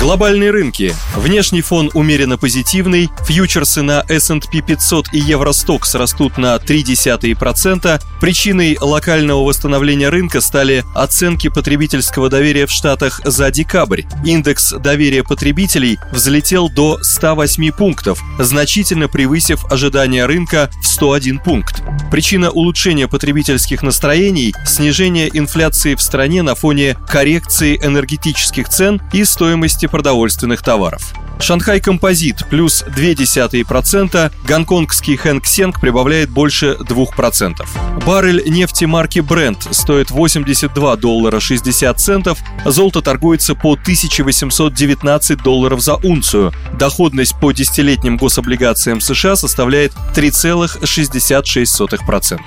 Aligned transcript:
Глобальные 0.00 0.52
рынки. 0.52 0.94
Внешний 1.16 1.60
фон 1.60 1.90
умеренно 1.92 2.38
позитивный. 2.38 3.10
Фьючерсы 3.26 3.82
на 3.82 4.04
S&P 4.08 4.62
500 4.62 5.12
и 5.12 5.18
Евростокс 5.18 5.96
растут 5.96 6.38
на 6.38 6.54
0,3%. 6.54 8.00
Причиной 8.20 8.78
локального 8.80 9.42
восстановления 9.42 10.08
рынка 10.08 10.40
стали 10.40 10.84
оценки 10.94 11.48
потребительского 11.48 12.28
доверия 12.30 12.66
в 12.66 12.70
Штатах 12.70 13.20
за 13.24 13.50
декабрь. 13.50 14.02
Индекс 14.24 14.72
доверия 14.72 15.24
потребителей 15.24 15.98
взлетел 16.12 16.70
до 16.70 16.98
108 17.02 17.72
пунктов, 17.72 18.20
значительно 18.38 19.08
превысив 19.08 19.64
ожидания 19.70 20.26
рынка 20.26 20.70
в 20.80 20.86
101 20.86 21.40
пункт. 21.40 21.82
Причина 22.12 22.50
улучшения 22.50 23.08
потребительских 23.08 23.82
настроений– 23.82 24.54
снижение 24.64 25.28
инфляции 25.32 25.96
в 25.96 26.00
стране 26.00 26.42
на 26.42 26.54
фоне 26.54 26.96
коррекции 27.08 27.78
энергетических 27.82 28.68
цен 28.68 29.02
и 29.12 29.24
стоимости 29.24 29.87
продовольственных 29.88 30.62
товаров. 30.62 31.12
Шанхай 31.40 31.80
Композит 31.80 32.44
плюс 32.50 32.84
0,2%, 32.84 34.32
гонконгский 34.46 35.16
Хэнк 35.16 35.46
Сенг 35.46 35.80
прибавляет 35.80 36.28
больше 36.30 36.76
2%. 36.80 38.04
Баррель 38.04 38.42
нефти 38.48 38.86
марки 38.86 39.20
Brent 39.20 39.72
стоит 39.72 40.10
82 40.10 40.96
доллара 40.96 41.38
60 41.40 42.00
центов, 42.00 42.38
золото 42.64 43.02
торгуется 43.02 43.54
по 43.54 43.74
1819 43.74 45.40
долларов 45.42 45.80
за 45.80 45.94
унцию. 45.94 46.52
Доходность 46.74 47.38
по 47.38 47.52
десятилетним 47.52 48.16
гособлигациям 48.16 49.00
США 49.00 49.36
составляет 49.36 49.92
3,66%. 50.14 52.40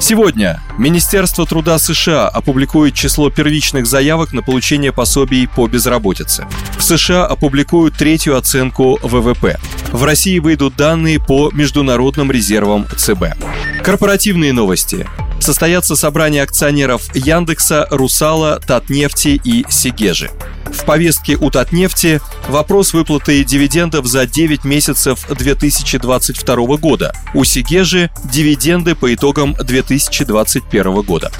Сегодня 0.00 0.62
Министерство 0.78 1.44
труда 1.46 1.78
США 1.78 2.28
опубликует 2.28 2.94
число 2.94 3.30
первичных 3.30 3.86
заявок 3.86 4.32
на 4.32 4.42
получение 4.42 4.92
пособий 4.92 5.48
по 5.48 5.66
безработице. 5.66 6.46
В 6.76 6.82
США 6.82 7.26
опубликуют 7.26 7.94
третью 7.96 8.36
оценку 8.36 8.98
ВВП. 9.02 9.58
В 9.92 10.04
России 10.04 10.38
выйдут 10.38 10.76
данные 10.76 11.20
по 11.20 11.50
международным 11.52 12.30
резервам 12.30 12.86
ЦБ. 12.96 13.36
Корпоративные 13.82 14.52
новости. 14.52 15.06
Состоятся 15.40 15.96
собрания 15.96 16.42
акционеров 16.42 17.14
Яндекса, 17.14 17.86
Русала, 17.90 18.60
Татнефти 18.60 19.40
и 19.42 19.64
Сигежи. 19.70 20.30
В 20.66 20.84
повестке 20.84 21.36
у 21.36 21.50
Татнефти 21.50 22.20
вопрос 22.48 22.92
выплаты 22.92 23.42
дивидендов 23.42 24.06
за 24.06 24.26
9 24.26 24.64
месяцев 24.64 25.26
2022 25.28 26.76
года. 26.76 27.12
У 27.34 27.44
Сигежи 27.44 28.10
дивиденды 28.24 28.94
по 28.94 29.12
итогам 29.12 29.54
2021 29.54 31.02
года. 31.02 31.32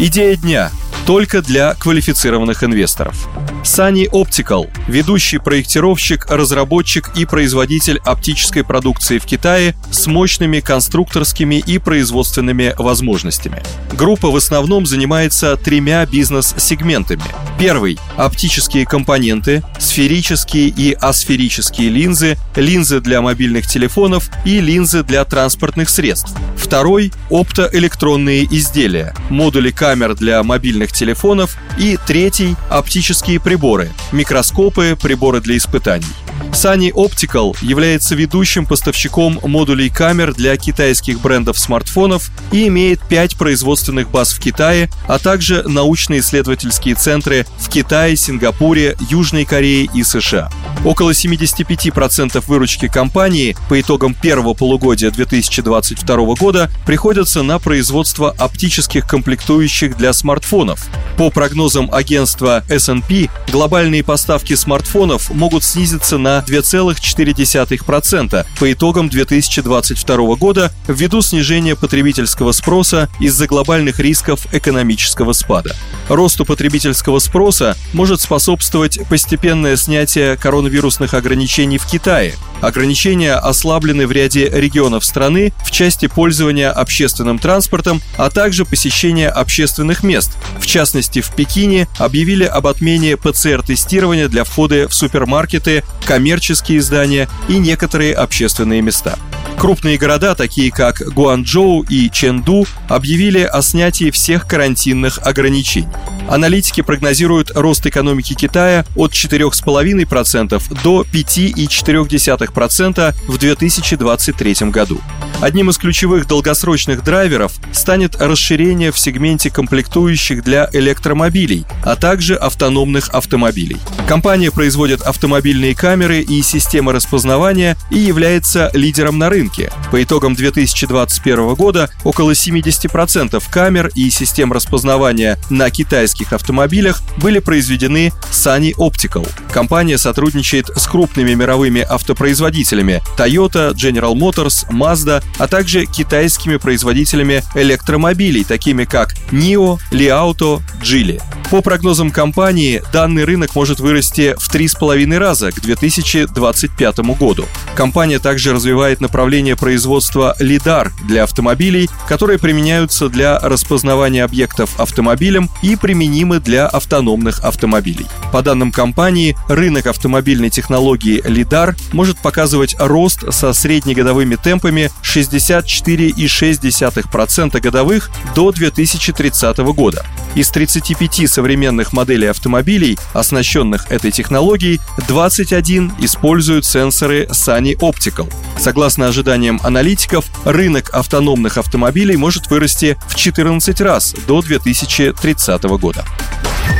Идея 0.00 0.36
дня 0.36 0.70
только 1.06 1.40
для 1.40 1.74
квалифицированных 1.74 2.64
инвесторов. 2.64 3.28
Sunny 3.62 4.08
Optical– 4.10 4.68
ведущий 4.88 5.38
проектировщик, 5.38 6.26
разработчик 6.28 7.10
и 7.16 7.24
производитель 7.24 8.00
оптической 8.04 8.64
продукции 8.64 9.18
в 9.18 9.24
Китае 9.24 9.76
с 9.90 10.06
мощными 10.06 10.60
конструкторскими 10.60 11.56
и 11.64 11.78
производственными 11.78 12.74
возможностями. 12.76 13.62
Группа 13.92 14.30
в 14.30 14.36
основном 14.36 14.84
занимается 14.84 15.56
тремя 15.56 16.04
бизнес-сегментами. 16.06 17.22
Первый– 17.58 17.98
оптические 18.16 18.84
компоненты, 18.84 19.62
сферические 19.78 20.68
и 20.68 20.92
асферические 20.92 21.88
линзы, 21.88 22.36
линзы 22.56 23.00
для 23.00 23.20
мобильных 23.20 23.66
телефонов 23.66 24.28
и 24.44 24.60
линзы 24.60 25.02
для 25.02 25.24
транспортных 25.24 25.88
средств. 25.88 26.32
Второй– 26.56 27.12
оптоэлектронные 27.30 28.44
изделия, 28.44 29.14
модули 29.30 29.70
камер 29.70 30.14
для 30.14 30.42
мобильных 30.42 30.92
телефонов. 30.96 31.56
И 31.78 31.98
третий– 32.06 32.56
оптические 32.70 33.38
приборы, 33.40 33.90
микроскопы, 34.12 34.96
приборы 35.00 35.40
для 35.40 35.56
испытаний. 35.56 36.06
Sunny 36.56 36.90
Optical 36.90 37.54
является 37.60 38.14
ведущим 38.14 38.64
поставщиком 38.64 39.38
модулей 39.42 39.90
камер 39.90 40.32
для 40.32 40.56
китайских 40.56 41.20
брендов 41.20 41.58
смартфонов 41.58 42.30
и 42.50 42.68
имеет 42.68 42.98
5 43.06 43.36
производственных 43.36 44.10
баз 44.10 44.32
в 44.32 44.40
Китае, 44.40 44.88
а 45.06 45.18
также 45.18 45.64
научно-исследовательские 45.68 46.94
центры 46.94 47.46
в 47.58 47.68
Китае, 47.68 48.16
Сингапуре, 48.16 48.96
Южной 49.10 49.44
Корее 49.44 49.86
и 49.92 50.02
США. 50.02 50.50
Около 50.82 51.10
75% 51.10 52.42
выручки 52.46 52.88
компании 52.88 53.54
по 53.68 53.78
итогам 53.78 54.14
первого 54.14 54.54
полугодия 54.54 55.10
2022 55.10 56.16
года 56.36 56.70
приходятся 56.86 57.42
на 57.42 57.58
производство 57.58 58.30
оптических 58.30 59.06
комплектующих 59.06 59.98
для 59.98 60.14
смартфонов. 60.14 60.88
По 61.16 61.30
прогнозам 61.30 61.88
агентства 61.92 62.62
S&P, 62.68 63.30
глобальные 63.50 64.04
поставки 64.04 64.54
смартфонов 64.54 65.30
могут 65.30 65.64
снизиться 65.64 66.18
на 66.18 66.44
2,4% 66.46 68.46
по 68.58 68.72
итогам 68.72 69.08
2022 69.08 70.34
года 70.34 70.70
ввиду 70.86 71.22
снижения 71.22 71.74
потребительского 71.74 72.52
спроса 72.52 73.08
из-за 73.18 73.46
глобальных 73.46 73.98
рисков 73.98 74.46
экономического 74.52 75.32
спада. 75.32 75.74
Росту 76.10 76.44
потребительского 76.44 77.18
спроса 77.18 77.78
может 77.94 78.20
способствовать 78.20 78.98
постепенное 79.08 79.76
снятие 79.76 80.36
коронавирусных 80.36 81.14
ограничений 81.14 81.78
в 81.78 81.86
Китае. 81.86 82.34
Ограничения 82.60 83.34
ослаблены 83.34 84.06
в 84.06 84.12
ряде 84.12 84.50
регионов 84.50 85.04
страны 85.04 85.52
в 85.64 85.70
части 85.70 86.08
пользования 86.08 86.70
общественным 86.70 87.38
транспортом, 87.38 88.00
а 88.16 88.30
также 88.30 88.64
посещения 88.64 89.28
общественных 89.28 90.02
мест. 90.02 90.32
В 90.58 90.66
частности, 90.66 91.05
в 91.14 91.34
Пекине 91.34 91.88
объявили 91.98 92.44
об 92.44 92.66
отмене 92.66 93.16
ПЦР-тестирования 93.16 94.28
для 94.28 94.44
входа 94.44 94.88
в 94.88 94.94
супермаркеты, 94.94 95.84
коммерческие 96.04 96.80
здания 96.80 97.28
и 97.48 97.58
некоторые 97.58 98.14
общественные 98.14 98.82
места. 98.82 99.18
Крупные 99.58 99.96
города, 99.96 100.34
такие 100.34 100.70
как 100.70 101.00
Гуанчжоу 101.14 101.82
и 101.82 102.10
Чэнду, 102.10 102.66
объявили 102.88 103.40
о 103.40 103.62
снятии 103.62 104.10
всех 104.10 104.46
карантинных 104.46 105.18
ограничений. 105.22 105.88
Аналитики 106.28 106.82
прогнозируют 106.82 107.52
рост 107.54 107.86
экономики 107.86 108.34
Китая 108.34 108.84
от 108.94 109.12
4,5% 109.12 110.82
до 110.82 111.06
5,4% 111.10 113.14
в 113.28 113.38
2023 113.38 114.54
году. 114.70 115.00
Одним 115.40 115.68
из 115.68 115.76
ключевых 115.76 116.26
долгосрочных 116.26 117.04
драйверов 117.04 117.52
станет 117.72 118.16
расширение 118.16 118.90
в 118.90 118.98
сегменте 118.98 119.50
комплектующих 119.50 120.42
для 120.42 120.70
электромобилей, 120.72 121.66
а 121.84 121.94
также 121.94 122.36
автономных 122.36 123.10
автомобилей. 123.10 123.76
Компания 124.06 124.52
производит 124.52 125.02
автомобильные 125.02 125.74
камеры 125.74 126.20
и 126.20 126.40
системы 126.40 126.92
распознавания 126.92 127.76
и 127.90 127.98
является 127.98 128.70
лидером 128.72 129.18
на 129.18 129.28
рынке. 129.28 129.72
По 129.90 130.00
итогам 130.00 130.36
2021 130.36 131.54
года 131.54 131.90
около 132.04 132.30
70% 132.30 133.42
камер 133.50 133.90
и 133.96 134.08
систем 134.10 134.52
распознавания 134.52 135.38
на 135.50 135.70
китайских 135.70 136.32
автомобилях 136.32 137.02
были 137.16 137.40
произведены 137.40 138.12
Sunny 138.30 138.74
Optical. 138.76 139.28
Компания 139.50 139.98
сотрудничает 139.98 140.68
с 140.68 140.86
крупными 140.86 141.34
мировыми 141.34 141.80
автопроизводителями 141.80 143.02
Toyota, 143.18 143.74
General 143.74 144.14
Motors, 144.14 144.70
Mazda, 144.70 145.20
а 145.38 145.48
также 145.48 145.84
китайскими 145.84 146.58
производителями 146.58 147.42
электромобилей, 147.56 148.44
такими 148.44 148.84
как 148.84 149.14
NIO, 149.32 149.80
Li 149.90 150.10
Auto, 150.10 150.62
Geely. 150.80 151.20
По 151.50 151.62
прогнозам 151.62 152.10
компании, 152.10 152.82
данный 152.92 153.24
рынок 153.24 153.54
может 153.54 153.78
вырасти 153.78 153.95
в 154.36 154.54
3,5 154.54 155.18
раза 155.18 155.52
к 155.52 155.60
2025 155.60 156.98
году. 157.18 157.46
Компания 157.74 158.18
также 158.18 158.52
развивает 158.52 159.00
направление 159.00 159.56
производства 159.56 160.36
лидар 160.38 160.92
для 161.04 161.24
автомобилей, 161.24 161.88
которые 162.08 162.38
применяются 162.38 163.08
для 163.08 163.38
распознавания 163.38 164.24
объектов 164.24 164.78
автомобилем 164.78 165.48
и 165.62 165.76
применимы 165.76 166.40
для 166.40 166.66
автономных 166.66 167.40
автомобилей. 167.40 168.06
По 168.32 168.42
данным 168.42 168.72
компании, 168.72 169.36
рынок 169.48 169.86
автомобильной 169.86 170.50
технологии 170.50 171.22
лидар 171.26 171.74
может 171.92 172.18
показывать 172.18 172.76
рост 172.78 173.32
со 173.32 173.52
среднегодовыми 173.52 174.34
темпами 174.36 174.90
64,6% 175.02 177.60
годовых 177.60 178.10
до 178.34 178.52
2030 178.52 179.58
года. 179.58 180.06
Из 180.34 180.48
35 180.50 181.30
современных 181.30 181.92
моделей 181.92 182.26
автомобилей, 182.26 182.98
оснащенных 183.14 183.85
этой 183.88 184.10
технологией, 184.10 184.80
21 185.08 185.92
используют 186.00 186.64
сенсоры 186.64 187.24
Sunny 187.24 187.76
Optical. 187.78 188.32
Согласно 188.58 189.08
ожиданиям 189.08 189.60
аналитиков, 189.62 190.26
рынок 190.44 190.90
автономных 190.92 191.58
автомобилей 191.58 192.16
может 192.16 192.48
вырасти 192.50 192.96
в 193.08 193.14
14 193.14 193.80
раз 193.80 194.14
до 194.26 194.42
2030 194.42 195.62
года. 195.64 196.04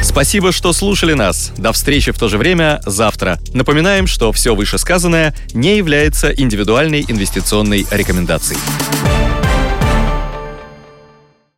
Спасибо, 0.02 0.52
что 0.52 0.72
слушали 0.72 1.14
нас. 1.14 1.52
До 1.56 1.72
встречи 1.72 2.12
в 2.12 2.18
то 2.18 2.28
же 2.28 2.38
время 2.38 2.80
завтра. 2.84 3.38
Напоминаем, 3.52 4.06
что 4.06 4.32
все 4.32 4.54
вышесказанное 4.54 5.34
не 5.52 5.76
является 5.76 6.30
индивидуальной 6.30 7.04
инвестиционной 7.06 7.86
рекомендацией. 7.90 8.58